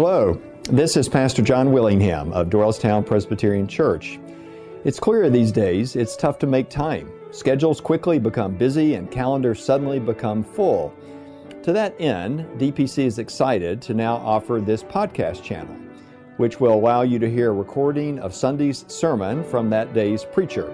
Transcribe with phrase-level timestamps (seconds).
[0.00, 0.40] Hello,
[0.70, 4.20] this is Pastor John Willingham of Doylestown Presbyterian Church.
[4.84, 7.10] It's clear these days it's tough to make time.
[7.32, 10.94] Schedules quickly become busy and calendars suddenly become full.
[11.64, 15.74] To that end, DPC is excited to now offer this podcast channel,
[16.36, 20.68] which will allow you to hear a recording of Sunday's sermon from that day's preacher.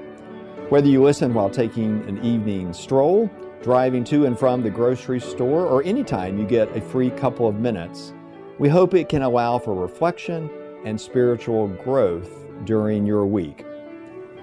[0.68, 3.30] Whether you listen while taking an evening stroll,
[3.62, 7.54] driving to and from the grocery store, or anytime you get a free couple of
[7.54, 8.12] minutes,
[8.58, 10.50] we hope it can allow for reflection
[10.84, 13.64] and spiritual growth during your week.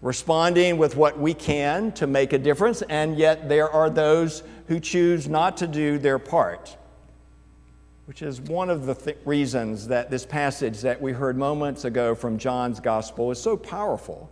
[0.00, 4.80] responding with what we can to make a difference, and yet there are those who
[4.80, 6.76] choose not to do their part
[8.06, 12.16] which is one of the th- reasons that this passage that we heard moments ago
[12.16, 14.28] from John's gospel is so powerful,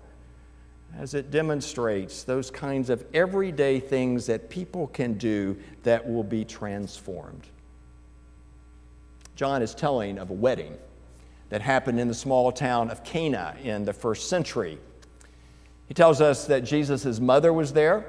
[0.98, 6.44] as it demonstrates those kinds of everyday things that people can do that will be
[6.44, 7.46] transformed.
[9.36, 10.76] John is telling of a wedding
[11.48, 14.78] that happened in the small town of Cana in the first century.
[15.86, 18.04] He tells us that Jesus' mother was there,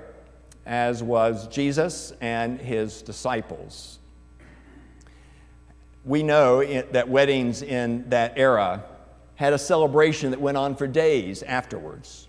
[0.66, 4.00] as was Jesus and his disciples
[6.04, 8.84] we know that weddings in that era
[9.36, 12.28] had a celebration that went on for days afterwards.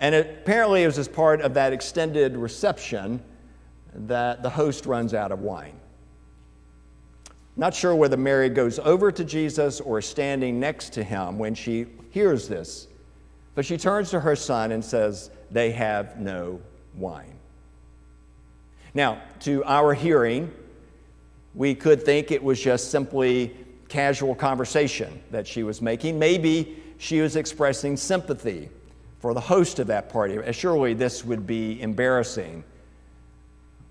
[0.00, 3.22] And apparently, it was as part of that extended reception
[3.94, 5.78] that the host runs out of wine.
[7.56, 11.54] Not sure whether Mary goes over to Jesus or is standing next to him when
[11.54, 12.88] she hears this,
[13.54, 16.60] but she turns to her son and says, They have no
[16.96, 17.38] wine.
[18.92, 20.52] Now, to our hearing,
[21.54, 23.56] we could think it was just simply
[23.88, 26.18] casual conversation that she was making.
[26.18, 28.70] Maybe she was expressing sympathy
[29.24, 30.36] for the host of that party.
[30.36, 32.62] Uh, surely this would be embarrassing.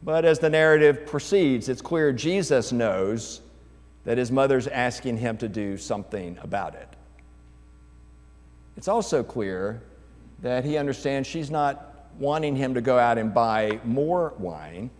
[0.03, 3.41] But as the narrative proceeds, it's clear Jesus knows
[4.03, 6.87] that his mother's asking him to do something about it.
[8.77, 9.81] It's also clear
[10.43, 14.91] that he understands she's not wanting him to go out and buy more wine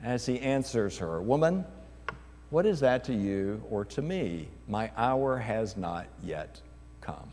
[0.00, 1.64] as he answers her Woman,
[2.50, 4.46] what is that to you or to me?
[4.68, 6.60] My hour has not yet
[7.00, 7.32] come.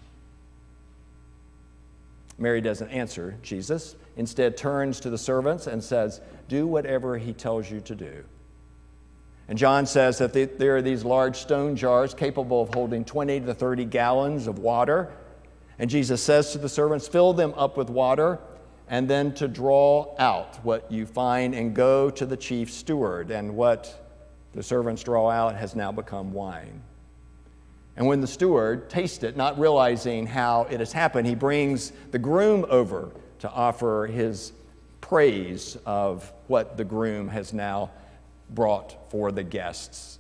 [2.38, 7.70] Mary doesn't answer Jesus, instead, turns to the servants and says, Do whatever he tells
[7.70, 8.24] you to do.
[9.48, 13.54] And John says that there are these large stone jars capable of holding 20 to
[13.54, 15.10] 30 gallons of water.
[15.80, 18.40] And Jesus says to the servants, Fill them up with water
[18.90, 23.32] and then to draw out what you find and go to the chief steward.
[23.32, 24.08] And what
[24.54, 26.82] the servants draw out has now become wine.
[27.98, 32.20] And when the steward tastes it, not realizing how it has happened, he brings the
[32.20, 33.10] groom over
[33.40, 34.54] to offer his
[35.02, 37.90] praise of what the groom has now
[38.52, 40.20] brought for the guests.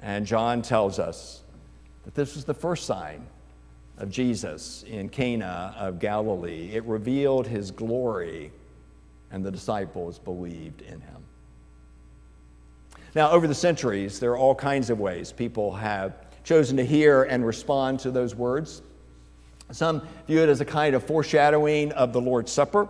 [0.00, 1.42] And John tells us
[2.04, 3.26] that this was the first sign
[3.98, 6.70] of Jesus in Cana of Galilee.
[6.72, 8.52] It revealed his glory,
[9.30, 11.24] and the disciples believed in him.
[13.14, 16.14] Now, over the centuries, there are all kinds of ways people have
[16.44, 18.82] chosen to hear and respond to those words.
[19.72, 22.86] Some view it as a kind of foreshadowing of the Lord's Supper,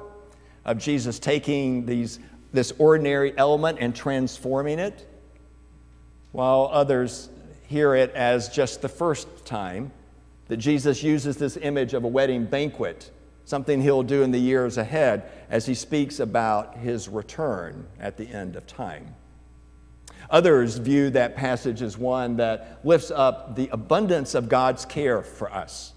[0.64, 2.18] of Jesus taking these,
[2.52, 5.08] this ordinary element and transforming it,
[6.32, 7.30] while others
[7.68, 9.92] hear it as just the first time
[10.48, 13.10] that Jesus uses this image of a wedding banquet,
[13.44, 18.26] something he'll do in the years ahead as he speaks about his return at the
[18.26, 19.14] end of time.
[20.30, 25.52] Others view that passage as one that lifts up the abundance of God's care for
[25.52, 25.92] us.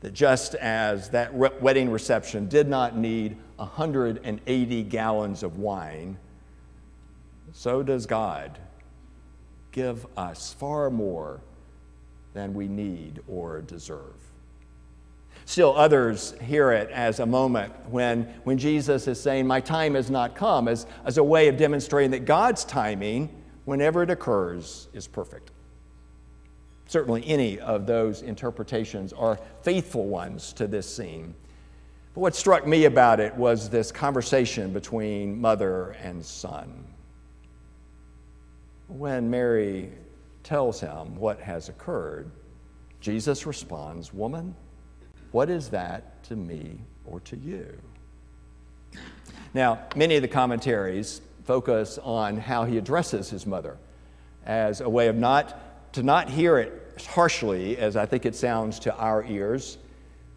[0.00, 6.18] that just as that re- wedding reception did not need 180 gallons of wine,
[7.52, 8.58] so does God
[9.72, 11.40] give us far more
[12.34, 14.33] than we need or deserve.
[15.46, 20.10] Still, others hear it as a moment when, when Jesus is saying, My time has
[20.10, 23.28] not come, as, as a way of demonstrating that God's timing,
[23.64, 25.50] whenever it occurs, is perfect.
[26.86, 31.34] Certainly, any of those interpretations are faithful ones to this scene.
[32.14, 36.84] But what struck me about it was this conversation between mother and son.
[38.88, 39.90] When Mary
[40.42, 42.30] tells him what has occurred,
[43.00, 44.54] Jesus responds, Woman,
[45.34, 47.66] what is that to me or to you?
[49.52, 53.76] Now, many of the commentaries focus on how he addresses his mother
[54.46, 58.78] as a way of not to not hear it harshly as I think it sounds
[58.80, 59.76] to our ears,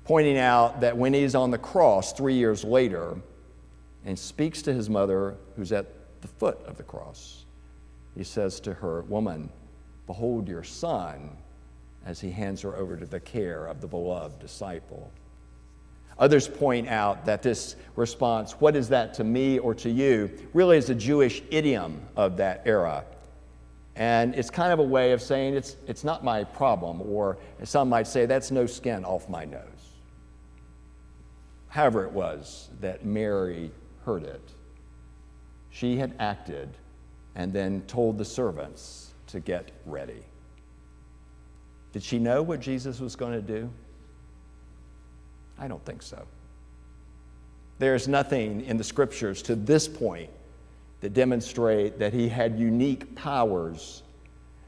[0.04, 3.18] pointing out that when he's on the cross 3 years later
[4.04, 5.86] and speaks to his mother who's at
[6.22, 7.46] the foot of the cross,
[8.16, 9.52] he says to her, "Woman,
[10.08, 11.38] behold your son."
[12.08, 15.12] As he hands her over to the care of the beloved disciple.
[16.18, 20.78] Others point out that this response, what is that to me or to you, really
[20.78, 23.04] is a Jewish idiom of that era.
[23.96, 27.90] And it's kind of a way of saying it's, it's not my problem, or some
[27.90, 29.62] might say, that's no skin off my nose.
[31.68, 33.70] However, it was that Mary
[34.06, 34.42] heard it.
[35.72, 36.70] She had acted
[37.36, 40.24] and then told the servants to get ready.
[41.94, 43.70] Did she know what Jesus was going to do?
[45.60, 46.26] I don't think so.
[47.80, 50.30] There's nothing in the scriptures to this point
[51.02, 54.04] that demonstrate that he had unique powers.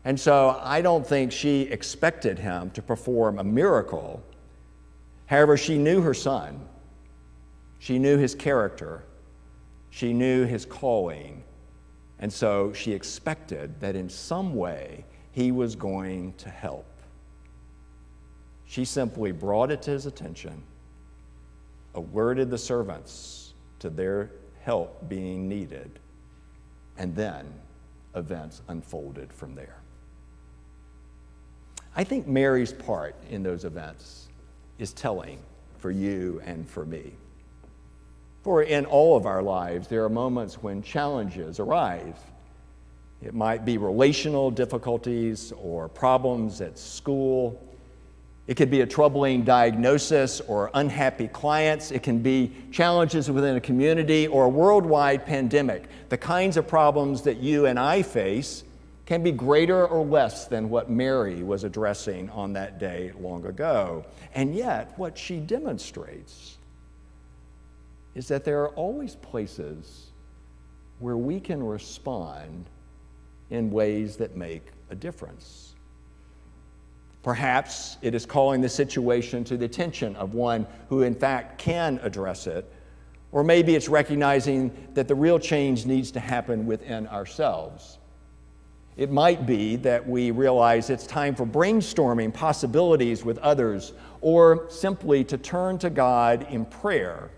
[0.06, 4.21] And so I don't think she expected him to perform a miracle.
[5.25, 6.68] However, she knew her son.
[7.80, 9.04] She knew his character.
[9.89, 11.44] She knew his calling.
[12.19, 16.86] And so she expected that in some way he was going to help.
[18.69, 20.62] She simply brought it to his attention,
[21.95, 24.30] alerted the servants to their
[24.62, 25.98] help being needed,
[26.95, 27.51] and then
[28.13, 29.77] events unfolded from there.
[31.95, 34.27] I think Mary's part in those events
[34.77, 35.39] is telling
[35.80, 37.13] for you and for me.
[38.44, 42.19] For in all of our lives, there are moments when challenges arise.
[43.24, 47.60] It might be relational difficulties or problems at school
[48.50, 51.92] it could be a troubling diagnosis or unhappy clients.
[51.92, 55.84] It can be challenges within a community or a worldwide pandemic.
[56.10, 58.63] The kinds of problems that you and I face
[59.06, 64.04] can be greater or less than what Mary was addressing on that day long ago.
[64.34, 66.57] And yet, what she demonstrates
[68.16, 70.07] is that there are always places
[70.98, 72.66] where we can respond
[73.52, 75.75] in ways that make a difference.
[77.24, 82.00] Perhaps it is calling the situation to the attention of one who, in fact, can
[82.01, 82.71] address it.
[83.31, 87.98] Or maybe it's recognizing that the real change needs to happen within ourselves.
[88.98, 95.24] It might be that we realize it's time for brainstorming possibilities with others, or simply
[95.25, 97.31] to turn to God in prayer.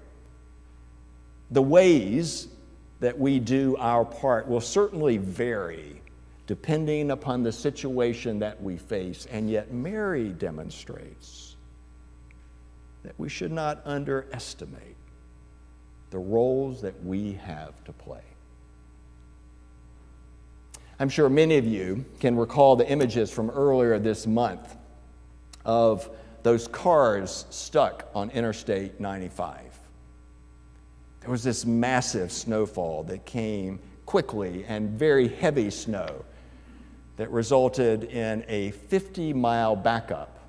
[1.51, 2.47] The ways
[2.99, 6.00] that we do our part will certainly vary
[6.47, 9.27] depending upon the situation that we face.
[9.31, 11.55] And yet, Mary demonstrates
[13.03, 14.97] that we should not underestimate
[16.09, 18.21] the roles that we have to play.
[20.99, 24.75] I'm sure many of you can recall the images from earlier this month
[25.65, 26.09] of
[26.43, 29.57] those cars stuck on Interstate 95.
[31.21, 36.25] There was this massive snowfall that came quickly and very heavy snow
[37.21, 40.39] that resulted in a 50 mile backup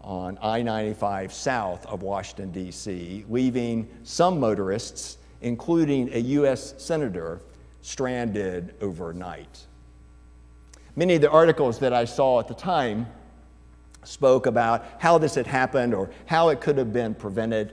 [0.00, 6.74] on I 95 south of Washington, D.C., leaving some motorists, including a U.S.
[6.78, 7.42] Senator,
[7.80, 9.66] stranded overnight.
[10.96, 13.06] Many of the articles that I saw at the time
[14.02, 17.72] spoke about how this had happened or how it could have been prevented.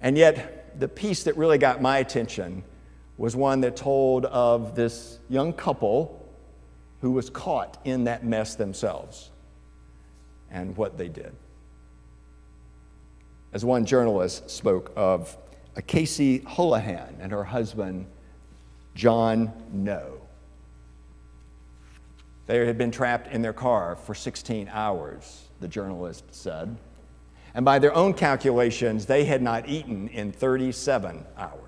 [0.00, 2.62] And yet, the piece that really got my attention
[3.18, 6.22] was one that told of this young couple
[7.00, 9.30] who was caught in that mess themselves
[10.50, 11.34] and what they did.
[13.52, 15.36] As one journalist spoke of
[15.76, 18.06] a Casey Holihan and her husband,
[18.94, 20.20] John Noh.
[22.46, 26.76] They had been trapped in their car for 16 hours, the journalist said.
[27.54, 31.60] And by their own calculations, they had not eaten in 37 hours.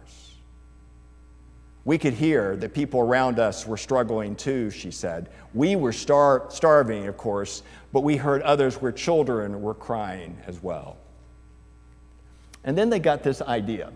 [1.89, 5.31] We could hear that people around us were struggling too, she said.
[5.55, 7.63] We were star- starving, of course,
[7.95, 10.99] but we heard others where children were crying as well.
[12.63, 13.91] And then they got this idea.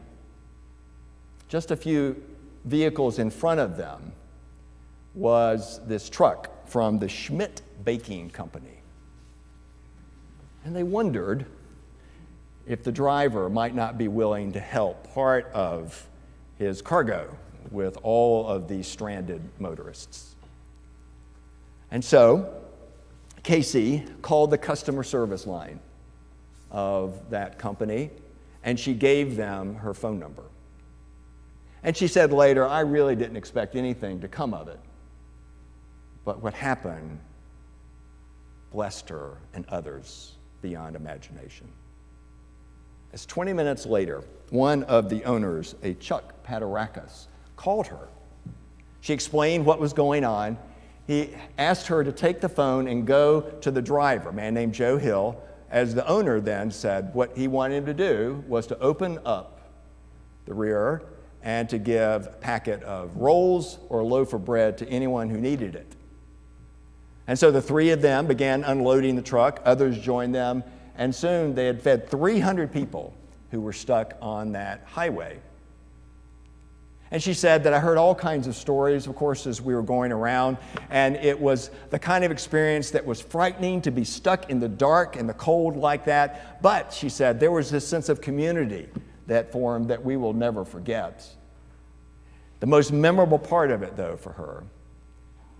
[1.50, 2.16] Just a few
[2.64, 4.12] vehicles in front of them
[5.12, 8.80] was this truck from the Schmidt Baking Company.
[10.64, 11.44] And they wondered
[12.66, 16.08] if the driver might not be willing to help part of
[16.56, 17.36] his cargo
[17.70, 20.34] with all of these stranded motorists.
[21.90, 22.54] And so,
[23.42, 25.80] Casey called the customer service line
[26.70, 28.10] of that company
[28.64, 30.44] and she gave them her phone number.
[31.82, 34.78] And she said later, I really didn't expect anything to come of it.
[36.24, 37.18] But what happened
[38.70, 41.66] blessed her and others beyond imagination.
[43.12, 47.26] As 20 minutes later, one of the owners, a Chuck Paterakis,
[47.62, 48.08] called her.
[49.02, 50.58] She explained what was going on.
[51.06, 54.74] He asked her to take the phone and go to the driver, a man named
[54.74, 55.40] Joe Hill.
[55.70, 59.60] As the owner then said, what he wanted him to do was to open up
[60.46, 61.04] the rear
[61.44, 65.40] and to give a packet of rolls or a loaf of bread to anyone who
[65.40, 65.94] needed it.
[67.28, 70.64] And so the three of them began unloading the truck, others joined them,
[70.96, 73.14] and soon they had fed 300 people
[73.52, 75.38] who were stuck on that highway.
[77.12, 79.82] And she said that I heard all kinds of stories, of course, as we were
[79.82, 80.56] going around.
[80.88, 84.68] And it was the kind of experience that was frightening to be stuck in the
[84.68, 86.62] dark and the cold like that.
[86.62, 88.88] But she said there was this sense of community
[89.26, 91.28] that formed that we will never forget.
[92.60, 94.64] The most memorable part of it, though, for her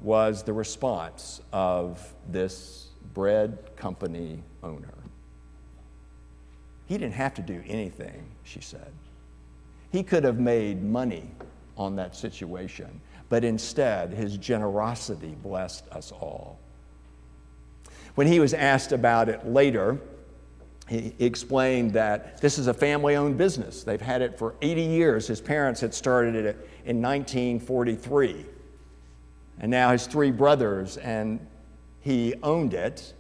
[0.00, 4.94] was the response of this bread company owner.
[6.87, 8.92] He didn't have to do anything, she said.
[9.92, 11.30] He could have made money
[11.76, 16.58] on that situation, but instead, his generosity blessed us all.
[18.14, 19.99] When he was asked about it later,
[20.88, 23.84] he explained that this is a family owned business.
[23.84, 25.26] They've had it for 80 years.
[25.26, 28.46] His parents had started it in 1943.
[29.61, 31.46] And now his three brothers and
[32.00, 33.14] he owned it.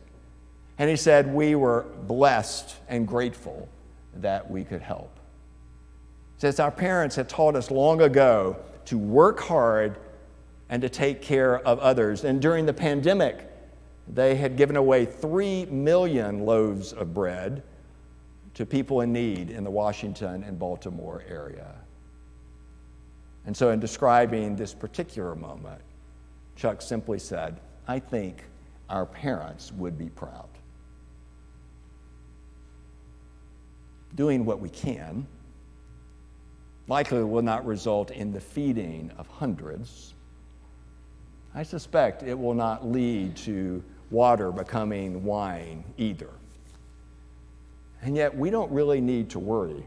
[0.78, 3.68] And he said, We were blessed and grateful
[4.16, 5.18] that we could help
[6.42, 9.96] says our parents had taught us long ago to work hard
[10.70, 12.24] and to take care of others.
[12.24, 13.48] And during the pandemic,
[14.08, 17.62] they had given away 3 million loaves of bread
[18.54, 21.76] to people in need in the Washington and Baltimore area.
[23.46, 25.80] And so, in describing this particular moment,
[26.56, 28.42] Chuck simply said, I think
[28.90, 30.48] our parents would be proud.
[34.16, 35.28] Doing what we can
[36.88, 40.14] likely will not result in the feeding of hundreds.
[41.54, 46.30] I suspect it will not lead to water becoming wine either.
[48.02, 49.86] And yet, we don't really need to worry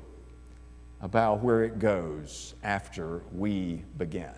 [1.02, 4.32] about where it goes after we begin.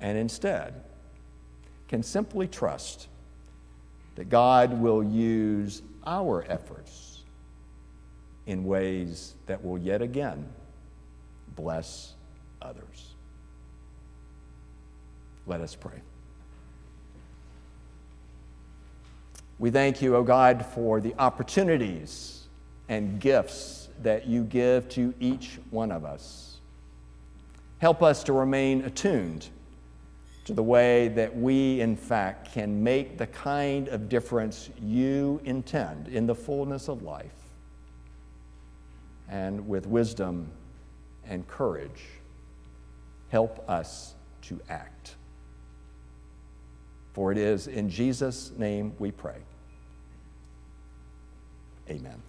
[0.00, 0.74] And instead,
[1.88, 3.08] can simply trust
[4.16, 7.07] that God will use our efforts
[8.48, 10.48] in ways that will yet again
[11.54, 12.14] bless
[12.62, 13.14] others.
[15.46, 16.00] Let us pray.
[19.58, 22.46] We thank you, O oh God, for the opportunities
[22.88, 26.56] and gifts that you give to each one of us.
[27.80, 29.48] Help us to remain attuned
[30.46, 36.08] to the way that we, in fact, can make the kind of difference you intend
[36.08, 37.47] in the fullness of life
[39.28, 40.50] and with wisdom
[41.26, 42.04] and courage.
[43.28, 45.16] Help us to act.
[47.12, 49.38] For it is in Jesus' name we pray.
[51.90, 52.22] Amen.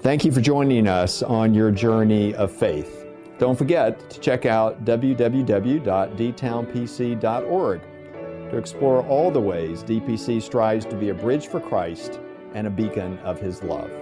[0.00, 3.06] Thank you for joining us on your journey of faith.
[3.38, 7.80] Don't forget to check out www.dtownpc.org
[8.50, 12.20] to explore all the ways DPC strives to be a bridge for Christ
[12.54, 14.01] and a beacon of His love.